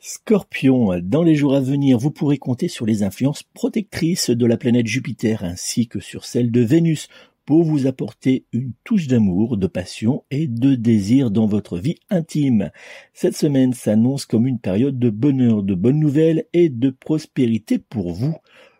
Scorpion, 0.00 0.98
dans 1.00 1.22
les 1.22 1.36
jours 1.36 1.54
à 1.54 1.60
venir, 1.60 1.96
vous 1.96 2.10
pourrez 2.10 2.38
compter 2.38 2.66
sur 2.66 2.86
les 2.86 3.04
influences 3.04 3.44
protectrices 3.44 4.30
de 4.30 4.46
la 4.46 4.56
planète 4.56 4.88
Jupiter 4.88 5.44
ainsi 5.44 5.86
que 5.86 6.00
sur 6.00 6.24
celles 6.24 6.50
de 6.50 6.60
Vénus 6.60 7.06
pour 7.48 7.64
vous 7.64 7.86
apporter 7.86 8.44
une 8.52 8.74
touche 8.84 9.06
d'amour, 9.06 9.56
de 9.56 9.66
passion 9.66 10.22
et 10.30 10.46
de 10.46 10.74
désir 10.74 11.30
dans 11.30 11.46
votre 11.46 11.78
vie 11.78 11.96
intime. 12.10 12.70
Cette 13.14 13.34
semaine 13.34 13.72
s'annonce 13.72 14.26
comme 14.26 14.46
une 14.46 14.58
période 14.58 14.98
de 14.98 15.08
bonheur, 15.08 15.62
de 15.62 15.74
bonnes 15.74 15.98
nouvelles 15.98 16.44
et 16.52 16.68
de 16.68 16.90
prospérité 16.90 17.78
pour 17.78 18.12
vous. 18.12 18.36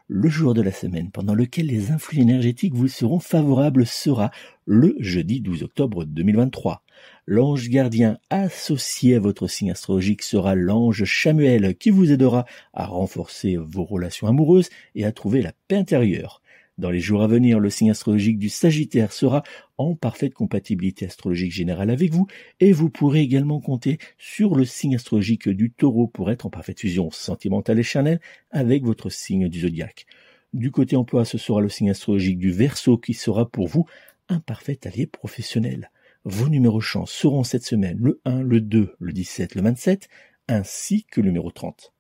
Le 0.07 0.29
jour 0.29 0.53
de 0.53 0.61
la 0.61 0.71
semaine 0.71 1.11
pendant 1.11 1.33
lequel 1.35 1.65
les 1.65 1.93
influx 1.93 2.21
énergétiques 2.21 2.75
vous 2.75 2.89
seront 2.89 3.21
favorables 3.21 3.87
sera 3.87 4.31
le 4.67 4.97
jeudi 4.99 5.41
12 5.41 5.63
octobre 5.63 6.05
2023. 6.05 6.85
L'ange 7.25 7.71
gardien 7.71 8.19
associé 8.29 9.15
à 9.15 9.21
votre 9.21 9.47
signe 9.47 9.71
astrologique 9.71 10.21
sera 10.21 10.55
l'ange 10.55 11.05
Chamuel 11.05 11.75
qui 11.75 11.89
vous 11.89 12.13
aidera 12.13 12.45
à 12.75 12.85
renforcer 12.85 13.57
vos 13.57 13.85
relations 13.85 14.27
amoureuses 14.27 14.69
et 14.95 15.07
à 15.07 15.13
trouver 15.13 15.41
la 15.41 15.53
paix 15.69 15.77
intérieure. 15.77 16.43
Dans 16.79 16.91
les 16.91 17.01
jours 17.01 17.25
à 17.25 17.27
venir, 17.27 17.59
le 17.59 17.71
signe 17.71 17.91
astrologique 17.91 18.39
du 18.39 18.49
Sagittaire 18.49 19.13
sera 19.13 19.43
en 19.79 19.97
parfaite 19.97 20.33
compatibilité 20.33 21.07
astrologique 21.07 21.51
générale 21.51 21.91
avec 21.91 22.13
vous 22.13 22.29
et 22.61 22.71
vous 22.71 22.89
pourrez 22.89 23.21
également 23.21 23.61
compter 23.61 23.99
sur 24.17 24.55
le 24.55 24.65
signe 24.65 24.95
astrologique 24.95 25.49
du 25.49 25.73
Taureau 25.73 26.07
pour 26.07 26.31
être 26.31 26.47
en 26.47 26.51
parfaite 26.51 26.79
fusion 26.79 27.11
sentimentale 27.11 27.81
et 27.81 27.83
charnelle 27.83 28.21
avec 28.53 28.85
votre 28.85 29.11
signe 29.11 29.49
du 29.49 29.61
zodiaque. 29.61 30.07
Du 30.53 30.71
côté 30.71 30.95
emploi, 30.95 31.25
ce 31.25 31.37
sera 31.37 31.61
le 31.61 31.69
signe 31.69 31.91
astrologique 31.91 32.39
du 32.39 32.53
Verseau 32.53 32.97
qui 32.97 33.13
sera 33.13 33.51
pour 33.51 33.67
vous 33.67 33.87
un 34.29 34.39
parfait 34.39 34.79
allié 34.85 35.07
professionnel. 35.07 35.91
Vos 36.23 36.49
numéros 36.49 36.81
chance 36.81 37.11
seront 37.11 37.43
cette 37.43 37.65
semaine 37.65 37.99
le 38.01 38.21
1, 38.25 38.43
le 38.43 38.61
2, 38.61 38.95
le 39.01 39.13
17, 39.13 39.57
le 39.57 39.63
27 39.63 40.09
ainsi 40.47 41.05
que 41.11 41.21
le 41.21 41.27
numéro 41.27 41.51
30. 41.51 41.93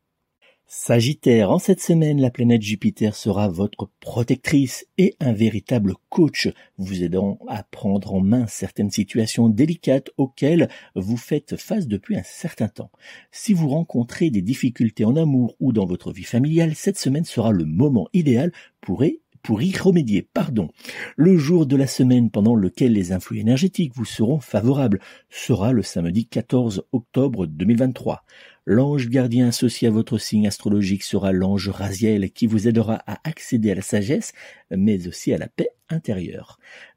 Sagittaire, 0.70 1.50
en 1.50 1.58
cette 1.58 1.80
semaine, 1.80 2.20
la 2.20 2.30
planète 2.30 2.60
Jupiter 2.60 3.16
sera 3.16 3.48
votre 3.48 3.88
protectrice 4.00 4.86
et 4.98 5.16
un 5.18 5.32
véritable 5.32 5.94
coach, 6.10 6.50
vous 6.76 7.02
aidant 7.02 7.38
à 7.48 7.62
prendre 7.62 8.12
en 8.12 8.20
main 8.20 8.46
certaines 8.46 8.90
situations 8.90 9.48
délicates 9.48 10.10
auxquelles 10.18 10.68
vous 10.94 11.16
faites 11.16 11.56
face 11.56 11.88
depuis 11.88 12.18
un 12.18 12.22
certain 12.22 12.68
temps. 12.68 12.90
Si 13.32 13.54
vous 13.54 13.70
rencontrez 13.70 14.28
des 14.28 14.42
difficultés 14.42 15.06
en 15.06 15.16
amour 15.16 15.56
ou 15.58 15.72
dans 15.72 15.86
votre 15.86 16.12
vie 16.12 16.22
familiale, 16.22 16.74
cette 16.74 16.98
semaine 16.98 17.24
sera 17.24 17.50
le 17.50 17.64
moment 17.64 18.08
idéal 18.12 18.52
pour 18.82 19.04
pour 19.48 19.62
y 19.62 19.74
remédier, 19.74 20.20
pardon. 20.20 20.68
Le 21.16 21.38
jour 21.38 21.64
de 21.64 21.74
la 21.74 21.86
semaine 21.86 22.30
pendant 22.30 22.54
lequel 22.54 22.92
les 22.92 23.12
influx 23.12 23.38
énergétiques 23.38 23.94
vous 23.94 24.04
seront 24.04 24.40
favorables 24.40 25.00
sera 25.30 25.72
le 25.72 25.82
samedi 25.82 26.26
14 26.26 26.84
octobre 26.92 27.46
2023. 27.46 28.26
L'ange 28.66 29.08
gardien 29.08 29.48
associé 29.48 29.88
à 29.88 29.90
votre 29.90 30.18
signe 30.18 30.46
astrologique 30.46 31.02
sera 31.02 31.32
l'ange 31.32 31.70
Raziel 31.70 32.30
qui 32.30 32.46
vous 32.46 32.68
aidera 32.68 33.02
à 33.06 33.26
accéder 33.26 33.70
à 33.70 33.76
la 33.76 33.80
sagesse, 33.80 34.34
mais 34.70 35.08
aussi 35.08 35.32
à 35.32 35.38
la 35.38 35.48
paix 35.48 35.70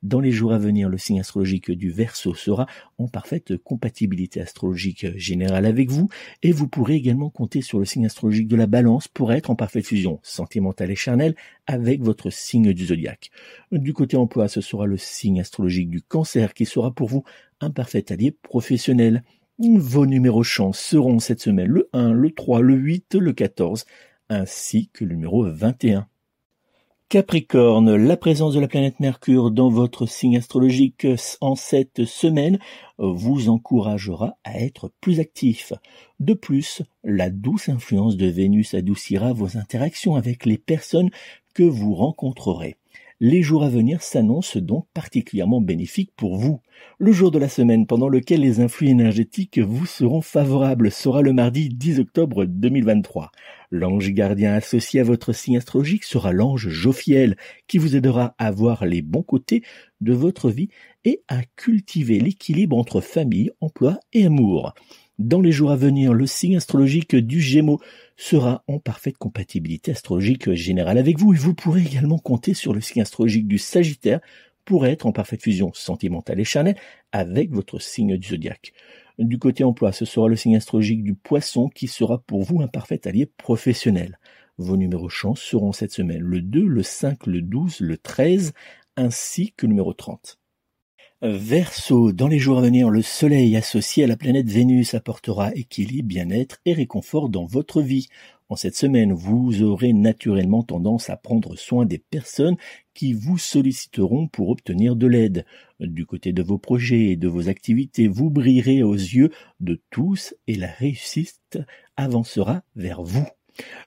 Dans 0.03 0.19
les 0.19 0.31
jours 0.31 0.53
à 0.53 0.57
venir, 0.57 0.89
le 0.89 0.98
signe 0.98 1.19
astrologique 1.19 1.71
du 1.71 1.91
Verseau 1.91 2.33
sera 2.33 2.67
en 2.98 3.07
parfaite 3.07 3.57
compatibilité 3.57 4.41
astrologique 4.41 5.17
générale 5.17 5.65
avec 5.65 5.89
vous 5.89 6.10
et 6.43 6.51
vous 6.51 6.67
pourrez 6.67 6.95
également 6.95 7.29
compter 7.29 7.62
sur 7.62 7.79
le 7.79 7.86
signe 7.86 8.05
astrologique 8.05 8.48
de 8.48 8.55
la 8.55 8.67
Balance 8.67 9.07
pour 9.07 9.31
être 9.31 9.50
en 9.50 9.55
parfaite 9.55 9.86
fusion 9.86 10.19
sentimentale 10.24 10.91
et 10.91 10.95
charnelle 10.95 11.36
avec 11.67 12.01
votre 12.01 12.29
signe 12.29 12.74
du 12.74 12.88
zodiaque. 12.88 13.31
Du 13.71 13.93
côté 13.93 14.17
emploi, 14.17 14.48
ce 14.48 14.62
sera 14.62 14.86
le 14.86 14.98
signe 14.98 15.39
astrologique 15.39 15.89
du 15.89 16.01
Cancer 16.01 16.53
qui 16.53 16.65
sera 16.65 16.93
pour 16.93 17.07
vous 17.07 17.24
un 17.62 17.71
parfait 17.71 18.12
allié 18.12 18.31
professionnel. 18.31 19.24
Vos 19.60 20.05
numéros 20.05 20.43
chance 20.43 20.79
seront 20.79 21.19
cette 21.19 21.39
semaine 21.39 21.67
le 21.67 21.89
1, 21.93 22.12
le 22.12 22.31
3, 22.31 22.62
le 22.62 22.75
8, 22.75 23.15
le 23.15 23.31
14, 23.31 23.86
ainsi 24.29 24.89
que 24.91 25.05
le 25.05 25.15
numéro 25.15 25.50
21. 25.50 26.07
Capricorne, 27.12 27.94
la 27.94 28.15
présence 28.15 28.53
de 28.53 28.62
la 28.62 28.70
planète 28.70 29.01
Mercure 29.01 29.51
dans 29.51 29.68
votre 29.68 30.06
signe 30.06 30.38
astrologique 30.38 31.06
en 31.41 31.56
cette 31.56 32.06
semaine 32.06 32.58
vous 33.00 33.50
encouragera 33.50 34.38
à 34.46 34.62
être 34.62 34.89
plus 35.01 35.20
actif. 35.20 35.74
De 36.22 36.34
plus, 36.34 36.84
la 37.03 37.30
douce 37.30 37.68
influence 37.68 38.15
de 38.15 38.27
Vénus 38.27 38.75
adoucira 38.75 39.34
vos 39.34 39.58
interactions 39.58 40.15
avec 40.15 40.46
les 40.46 40.58
personnes 40.58 41.10
que 41.53 41.63
vous 41.63 41.96
rencontrerez. 41.96 42.77
Les 43.24 43.44
jours 43.44 43.63
à 43.63 43.70
venir 43.70 44.01
s'annoncent 44.01 44.58
donc 44.58 44.88
particulièrement 44.96 45.62
bénéfiques 45.62 46.12
pour 46.18 46.38
vous. 46.38 46.60
Le 46.98 47.12
jour 47.12 47.30
de 47.30 47.38
la 47.38 47.50
semaine 47.50 47.86
pendant 47.86 48.10
lequel 48.10 48.42
les 48.42 48.62
influx 48.62 48.88
énergétiques 48.88 49.60
vous 49.60 49.86
seront 49.86 50.22
favorables 50.22 50.90
sera 50.90 51.22
le 51.22 51.32
mardi 51.32 51.70
10 51.70 52.00
octobre 52.00 52.46
2023. 52.46 53.30
L'ange 53.70 54.10
gardien 54.10 54.56
associé 54.56 55.01
à 55.01 55.04
votre 55.04 55.34
signe 55.34 55.58
astrologique 55.58 56.04
sera 56.04 56.34
l'ange 56.34 56.70
Jophiel 56.70 57.38
qui 57.68 57.78
vous 57.78 57.96
aidera 57.96 58.34
à 58.40 58.50
voir 58.50 58.88
les 58.88 59.04
bons 59.04 59.22
côtés 59.22 59.62
de 60.01 60.13
votre 60.13 60.50
vie 60.50 60.70
et 61.06 61.22
à 61.28 61.44
cultiver 61.56 62.20
l'équilibre 62.20 62.75
entre 62.75 63.01
famille, 63.01 63.51
emploi 63.62 64.00
et 64.14 64.25
amour. 64.25 64.74
Dans 65.24 65.40
les 65.40 65.51
jours 65.51 65.70
à 65.70 65.75
venir, 65.75 66.16
le 66.16 66.25
signe 66.25 66.57
astrologique 66.57 67.16
du 67.16 67.42
Gémeaux 67.42 67.79
sera 68.18 68.64
en 68.68 68.79
parfaite 68.79 69.20
compatibilité 69.20 69.92
astrologique 69.92 70.51
générale 70.53 70.98
avec 70.98 71.20
vous 71.20 71.31
et 71.31 71.38
vous 71.38 71.53
pourrez 71.53 71.81
également 71.81 72.18
compter 72.18 72.55
sur 72.55 72.74
le 72.74 72.81
signe 72.81 73.03
astrologique 73.03 73.48
du 73.48 73.60
Sagittaire 73.60 74.20
pour 74.66 74.88
être 74.88 75.05
en 75.05 75.12
parfaite 75.12 75.44
fusion 75.44 75.72
sentimentale 75.75 76.40
et 76.40 76.44
charnelle 76.44 76.75
avec 77.12 77.51
votre 77.51 77.79
signe 77.79 78.18
du 78.18 78.29
zodiaque. 78.29 78.74
Du 79.20 79.38
côté 79.38 79.64
emploi, 79.64 79.92
ce 79.92 80.05
sera 80.05 80.27
le 80.27 80.36
signe 80.36 80.55
astrologique 80.55 81.03
du 81.03 81.14
Poisson 81.14 81.70
qui 81.70 81.88
sera 81.88 82.18
pour 82.18 82.42
vous 82.42 82.64
un 82.64 82.68
parfait 82.68 83.07
allié 83.07 83.27
professionnel. 83.27 84.18
Vos 84.57 84.75
numéros 84.75 85.10
chance 85.10 85.40
seront 85.40 85.72
cette 85.72 85.92
semaine 85.92 86.22
le 86.22 86.42
2, 86.42 86.66
le 86.66 86.81
5, 86.81 87.27
le 87.27 87.44
12, 87.44 87.81
le 87.81 87.98
13 87.98 88.53
ainsi 88.98 89.53
que 89.55 89.68
le 89.68 89.74
numéro 89.74 89.94
30. 89.94 90.41
Verseau, 91.24 92.12
dans 92.12 92.27
les 92.27 92.40
jours 92.40 92.57
à 92.57 92.62
venir, 92.62 92.90
le 92.90 93.03
Soleil 93.03 93.55
associé 93.55 94.03
à 94.03 94.07
la 94.07 94.18
planète 94.18 94.50
Vénus 94.50 94.96
apportera 94.96 95.53
équilibre, 95.53 96.07
bien-être 96.07 96.57
et 96.66 96.74
réconfort 96.74 97.29
dans 97.29 97.46
votre 97.46 97.84
vie. 97.84 98.07
En 98.50 98.55
cette 98.55 98.75
semaine, 98.75 99.14
vous 99.14 99.62
aurez 99.62 99.94
naturellement 99.94 100.64
tendance 100.64 101.12
à 101.12 101.18
prendre 101.18 101.55
soin 101.55 101.86
des 101.86 102.00
personnes 102.00 102.57
qui 102.96 103.14
vous 103.14 103.38
solliciteront 103.38 104.29
pour 104.29 104.50
obtenir 104.50 104.96
de 104.96 105.05
l'aide. 105.05 105.46
Du 105.79 106.07
côté 106.07 106.34
de 106.34 106.42
vos 106.42 106.57
projets 106.57 107.12
et 107.12 107.18
de 107.18 107.27
vos 107.27 107.50
activités, 107.50 108.07
vous 108.07 108.31
brillerez 108.31 108.81
aux 108.81 108.96
yeux 108.96 109.29
de 109.60 109.79
tous 109.92 110.34
et 110.48 110.55
la 110.55 110.72
réussite 110.72 111.60
avancera 111.98 112.64
vers 112.75 113.03
vous. 113.03 113.27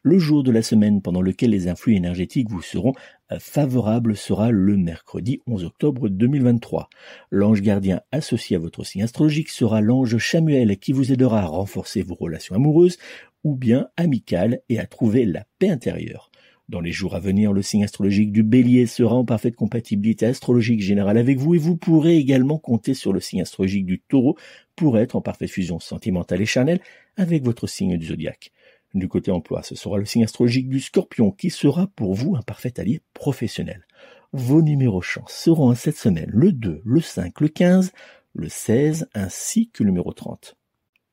Le 0.02 0.18
jour 0.18 0.42
de 0.42 0.50
la 0.50 0.62
semaine 0.62 1.02
pendant 1.02 1.22
lequel 1.22 1.50
les 1.50 1.68
influx 1.68 1.96
énergétiques 1.96 2.50
vous 2.50 2.62
seront 2.62 2.92
euh, 3.32 3.38
favorables 3.38 4.16
sera 4.16 4.50
le 4.50 4.76
mercredi 4.76 5.40
11 5.46 5.64
octobre 5.64 6.08
2023. 6.08 6.88
L'ange 7.30 7.62
gardien 7.62 8.00
associé 8.12 8.56
à 8.56 8.58
votre 8.60 8.84
signe 8.84 9.02
astrologique 9.02 9.48
sera 9.48 9.80
l'ange 9.80 10.18
Chamuel 10.18 10.78
qui 10.78 10.92
vous 10.92 11.12
aidera 11.12 11.40
à 11.40 11.46
renforcer 11.46 12.02
vos 12.02 12.14
relations 12.14 12.54
amoureuses 12.54 12.98
ou 13.44 13.56
bien 13.56 13.88
amicales 13.96 14.60
et 14.68 14.78
à 14.78 14.86
trouver 14.86 15.24
la 15.24 15.44
paix 15.58 15.70
intérieure. 15.70 16.30
Dans 16.70 16.80
les 16.80 16.92
jours 16.92 17.14
à 17.14 17.20
venir, 17.20 17.52
le 17.52 17.60
signe 17.60 17.84
astrologique 17.84 18.32
du 18.32 18.42
bélier 18.42 18.86
sera 18.86 19.14
en 19.14 19.24
parfaite 19.26 19.54
compatibilité 19.54 20.24
astrologique 20.24 20.80
générale 20.80 21.18
avec 21.18 21.38
vous 21.38 21.54
et 21.54 21.58
vous 21.58 21.76
pourrez 21.76 22.16
également 22.16 22.58
compter 22.58 22.94
sur 22.94 23.12
le 23.12 23.20
signe 23.20 23.42
astrologique 23.42 23.84
du 23.84 24.00
taureau 24.00 24.38
pour 24.74 24.96
être 24.98 25.14
en 25.14 25.20
parfaite 25.20 25.50
fusion 25.50 25.78
sentimentale 25.78 26.40
et 26.40 26.46
charnelle 26.46 26.80
avec 27.18 27.44
votre 27.44 27.66
signe 27.66 27.98
du 27.98 28.06
zodiaque. 28.06 28.50
Du 28.94 29.08
côté 29.08 29.32
emploi, 29.32 29.62
ce 29.64 29.74
sera 29.74 29.98
le 29.98 30.04
signe 30.04 30.22
astrologique 30.22 30.68
du 30.68 30.78
scorpion 30.78 31.32
qui 31.32 31.50
sera 31.50 31.88
pour 31.96 32.14
vous 32.14 32.36
un 32.36 32.42
parfait 32.42 32.78
allié 32.78 33.02
professionnel. 33.12 33.86
Vos 34.32 34.62
numéros 34.62 35.02
chance 35.02 35.32
seront 35.32 35.74
cette 35.74 35.96
semaine 35.96 36.30
le 36.32 36.52
2, 36.52 36.82
le 36.84 37.00
5, 37.00 37.40
le 37.40 37.48
15, 37.48 37.92
le 38.34 38.48
16 38.48 39.08
ainsi 39.14 39.70
que 39.70 39.82
le 39.82 39.90
numéro 39.90 40.12
30. 40.12 40.56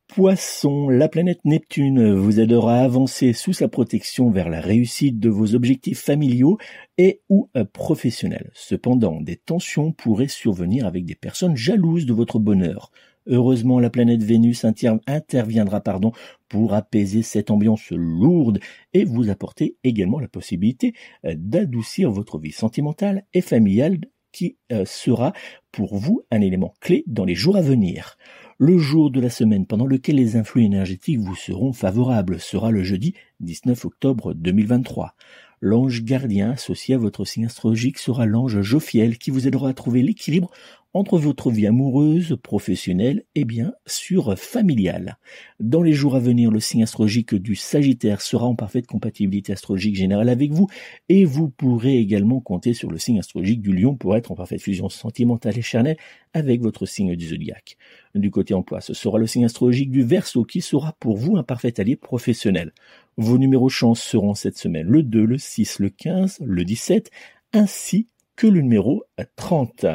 Poisson, 0.08 0.89
la 0.89 1.08
planète 1.08 1.39
Neptune 1.46 2.13
vous 2.13 2.41
aidera 2.41 2.80
à 2.80 2.84
avancer 2.84 3.32
sous 3.32 3.54
sa 3.54 3.70
protection 3.70 4.30
vers 4.30 4.50
la 4.50 4.60
réussite 4.60 5.20
de 5.20 5.30
vos 5.30 5.56
objectifs 5.56 6.02
familiaux 6.02 6.58
et 6.98 7.22
ou 7.30 7.50
professionnels. 7.72 8.52
Cependant, 8.54 9.22
des 9.22 9.38
tensions 9.38 9.94
pourraient 9.94 10.28
survenir 10.28 10.86
avec 10.86 11.06
des 11.06 11.15
personnes 11.15 11.56
jalouses 11.56 12.06
de 12.06 12.13
votre 12.13 12.39
bonheur. 12.39 12.91
Heureusement, 13.28 13.80
la 13.80 13.90
planète 13.90 14.24
Vénus 14.24 14.66
interviendra 15.08 15.82
pardon, 15.82 16.12
pour 16.50 16.74
apaiser 16.74 17.22
cette 17.22 17.52
ambiance 17.52 17.92
lourde 17.92 18.60
et 18.94 19.06
vous 19.06 19.30
apporter 19.30 19.76
également 19.84 20.20
la 20.20 20.28
possibilité 20.28 20.94
euh, 21.26 21.36
d'adoucir 21.38 22.12
votre 22.12 22.40
vie 22.40 22.52
sentimentale 22.52 23.24
et 23.34 23.42
familiale 23.42 24.00
qui 24.32 24.58
euh, 24.72 24.86
sera 24.86 25.34
pour 25.72 25.98
vous 25.98 26.24
un 26.32 26.42
élément 26.42 26.74
clé 26.80 27.04
dans 27.08 27.26
les 27.26 27.36
jours 27.36 27.58
à 27.58 27.62
venir. 27.62 28.18
Le 28.58 28.78
jour 28.78 29.12
de 29.12 29.20
la 29.20 29.30
semaine 29.30 29.66
pendant 29.66 29.88
lequel 29.88 30.16
les 30.16 30.36
influx 30.36 30.64
énergétiques 30.64 31.20
vous 31.20 31.36
seront 31.36 31.74
favorables 31.74 32.40
sera 32.40 32.72
le 32.72 32.84
jeudi 32.84 33.14
19 33.40 33.86
octobre 33.86 34.34
2023. 34.34 35.16
L'ange 35.62 36.04
gardien 36.04 36.52
associé 36.52 36.96
à 36.96 36.98
votre 36.98 37.24
signe 37.24 37.46
astrologique 37.46 38.00
sera 38.00 38.26
l'ange 38.26 38.62
Jophiel 38.62 39.18
qui 39.18 39.30
vous 39.30 39.48
aidera 39.48 39.70
à 39.70 39.74
trouver 39.74 40.02
l'équilibre 40.02 40.50
entre 40.94 41.18
votre 41.18 41.52
vie 41.52 41.68
amoureuse, 41.68 42.38
professionnelle 42.44 43.24
et 43.36 43.46
bien 43.46 43.74
sûr 43.86 44.38
familiale. 44.38 45.18
Dans 45.60 45.82
les 45.82 45.94
jours 45.94 46.16
à 46.16 46.20
venir, 46.20 46.52
le 46.52 46.60
signe 46.60 46.84
astrologique 46.84 47.34
du 47.34 47.56
Sagittaire 47.56 48.22
sera 48.22 48.46
en 48.46 48.56
parfaite 48.56 48.88
compatibilité 48.88 49.54
astrologique 49.54 49.96
générale 49.96 50.30
avec 50.30 50.52
vous 50.52 50.68
et 51.08 51.24
vous 51.24 51.50
pourrez 51.50 51.98
également 51.98 52.42
compter 52.42 52.74
sur 52.74 52.92
le 52.92 52.98
signe 52.98 53.20
astrologique 53.20 53.62
du 53.62 53.74
Lion 53.74 53.96
pour 53.96 54.16
être 54.18 54.32
en 54.32 54.36
parfaite 54.36 54.62
fusion 54.62 54.90
sentimentale 54.90 55.58
et 55.58 55.62
charnelle 55.62 55.98
avec 56.34 56.62
votre 56.62 56.86
signe 56.86 57.16
du 57.16 57.28
zodiaque. 57.28 57.78
Du 58.14 58.30
côté 58.30 58.54
emploi, 58.54 58.82
ce 58.82 58.94
sera 58.94 59.18
le 59.18 59.28
signe 59.28 59.46
astrologique 59.46 59.92
du 59.92 60.04
Verseau 60.04 60.44
qui 60.44 60.62
sera 60.62 60.96
pour 61.00 61.18
vous 61.18 61.38
un 61.38 61.44
parfait 61.44 61.80
allié 61.80 61.96
professionnel. 61.96 62.74
Vos 63.18 63.38
numéros 63.38 63.70
chance 63.70 64.02
seront 64.02 64.34
cette 64.34 64.58
semaine 64.58 64.88
le 64.88 65.04
2, 65.04 65.26
le 65.26 65.38
6, 65.38 65.80
le 65.80 65.90
15, 65.90 66.40
le 66.44 66.66
17 66.66 67.10
ainsi 67.54 68.08
que 68.36 68.48
le 68.48 68.62
numéro 68.62 69.04
30. 69.36 69.86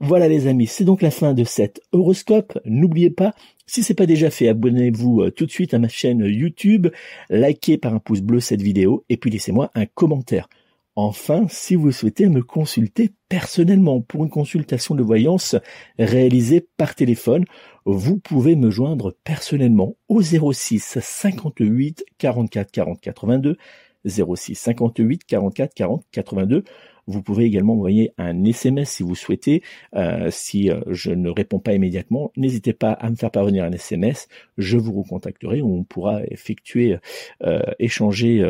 Voilà 0.00 0.28
les 0.28 0.46
amis, 0.46 0.66
c'est 0.66 0.84
donc 0.84 1.02
la 1.02 1.10
fin 1.10 1.34
de 1.34 1.44
cet 1.44 1.80
horoscope. 1.92 2.58
N'oubliez 2.64 3.10
pas, 3.10 3.34
si 3.66 3.82
c'est 3.82 3.94
pas 3.94 4.06
déjà 4.06 4.30
fait, 4.30 4.48
abonnez-vous 4.48 5.22
euh, 5.22 5.30
tout 5.30 5.46
de 5.46 5.50
suite 5.50 5.74
à 5.74 5.78
ma 5.78 5.88
chaîne 5.88 6.24
YouTube, 6.24 6.88
likez 7.30 7.78
par 7.78 7.94
un 7.94 7.98
pouce 7.98 8.20
bleu 8.20 8.40
cette 8.40 8.62
vidéo 8.62 9.04
et 9.08 9.16
puis 9.16 9.30
laissez-moi 9.30 9.70
un 9.74 9.86
commentaire. 9.86 10.48
Enfin, 10.96 11.46
si 11.48 11.76
vous 11.76 11.92
souhaitez 11.92 12.28
me 12.28 12.42
consulter 12.42 13.10
personnellement 13.28 14.00
pour 14.00 14.24
une 14.24 14.30
consultation 14.30 14.94
de 14.94 15.02
voyance 15.02 15.56
réalisée 15.98 16.66
par 16.76 16.94
téléphone, 16.94 17.44
vous 17.84 18.18
pouvez 18.18 18.56
me 18.56 18.70
joindre 18.70 19.14
personnellement 19.24 19.96
au 20.08 20.20
06 20.20 20.98
58 21.00 22.04
44 22.18 22.70
40 22.70 23.00
82 23.00 23.56
06 24.04 24.54
58 24.56 25.24
44 25.24 25.74
40 25.74 26.04
82 26.10 26.64
vous 27.10 27.22
pouvez 27.22 27.44
également 27.44 27.74
envoyer 27.74 28.12
un 28.18 28.44
SMS 28.44 28.90
si 28.90 29.02
vous 29.02 29.14
souhaitez. 29.14 29.62
Euh, 29.94 30.28
si 30.30 30.70
euh, 30.70 30.80
je 30.88 31.10
ne 31.10 31.28
réponds 31.28 31.58
pas 31.58 31.74
immédiatement, 31.74 32.32
n'hésitez 32.36 32.72
pas 32.72 32.92
à 32.92 33.10
me 33.10 33.16
faire 33.16 33.30
parvenir 33.30 33.64
un 33.64 33.72
SMS. 33.72 34.28
Je 34.58 34.78
vous 34.78 34.92
recontacterai 34.92 35.62
on 35.62 35.84
pourra 35.84 36.22
effectuer, 36.26 36.96
euh, 37.42 37.60
échanger 37.78 38.44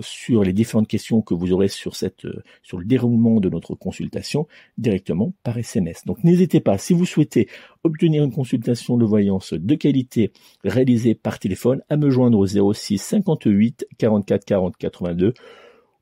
sur 0.00 0.44
les 0.44 0.52
différentes 0.52 0.88
questions 0.88 1.22
que 1.22 1.34
vous 1.34 1.52
aurez 1.52 1.68
sur 1.68 1.96
cette, 1.96 2.26
sur 2.62 2.78
le 2.78 2.84
déroulement 2.84 3.40
de 3.40 3.48
notre 3.48 3.74
consultation 3.74 4.46
directement 4.78 5.32
par 5.42 5.58
SMS. 5.58 6.04
Donc 6.04 6.24
n'hésitez 6.24 6.60
pas, 6.60 6.78
si 6.78 6.92
vous 6.92 7.06
souhaitez 7.06 7.48
obtenir 7.84 8.24
une 8.24 8.32
consultation 8.32 8.96
de 8.96 9.04
voyance 9.04 9.52
de 9.52 9.74
qualité 9.74 10.32
réalisée 10.64 11.14
par 11.14 11.38
téléphone, 11.38 11.82
à 11.88 11.96
me 11.96 12.10
joindre 12.10 12.38
au 12.38 12.46
06 12.46 12.98
58 12.98 13.86
44 13.98 14.44
40 14.44 14.76
82 14.76 15.34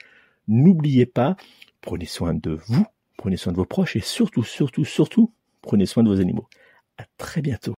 N'oubliez 0.49 1.07
pas, 1.07 1.37
prenez 1.81 2.07
soin 2.07 2.35
de 2.35 2.59
vous, 2.67 2.85
prenez 3.17 3.37
soin 3.37 3.53
de 3.53 3.59
vos 3.59 3.65
proches 3.65 3.95
et 3.97 4.01
surtout, 4.01 4.43
surtout, 4.43 4.85
surtout, 4.85 5.33
prenez 5.63 5.87
soin 5.87 6.03
de 6.03 6.09
vos 6.09 6.21
animaux. 6.21 6.49
À 6.97 7.05
très 7.17 7.43
bientôt. 7.43 7.78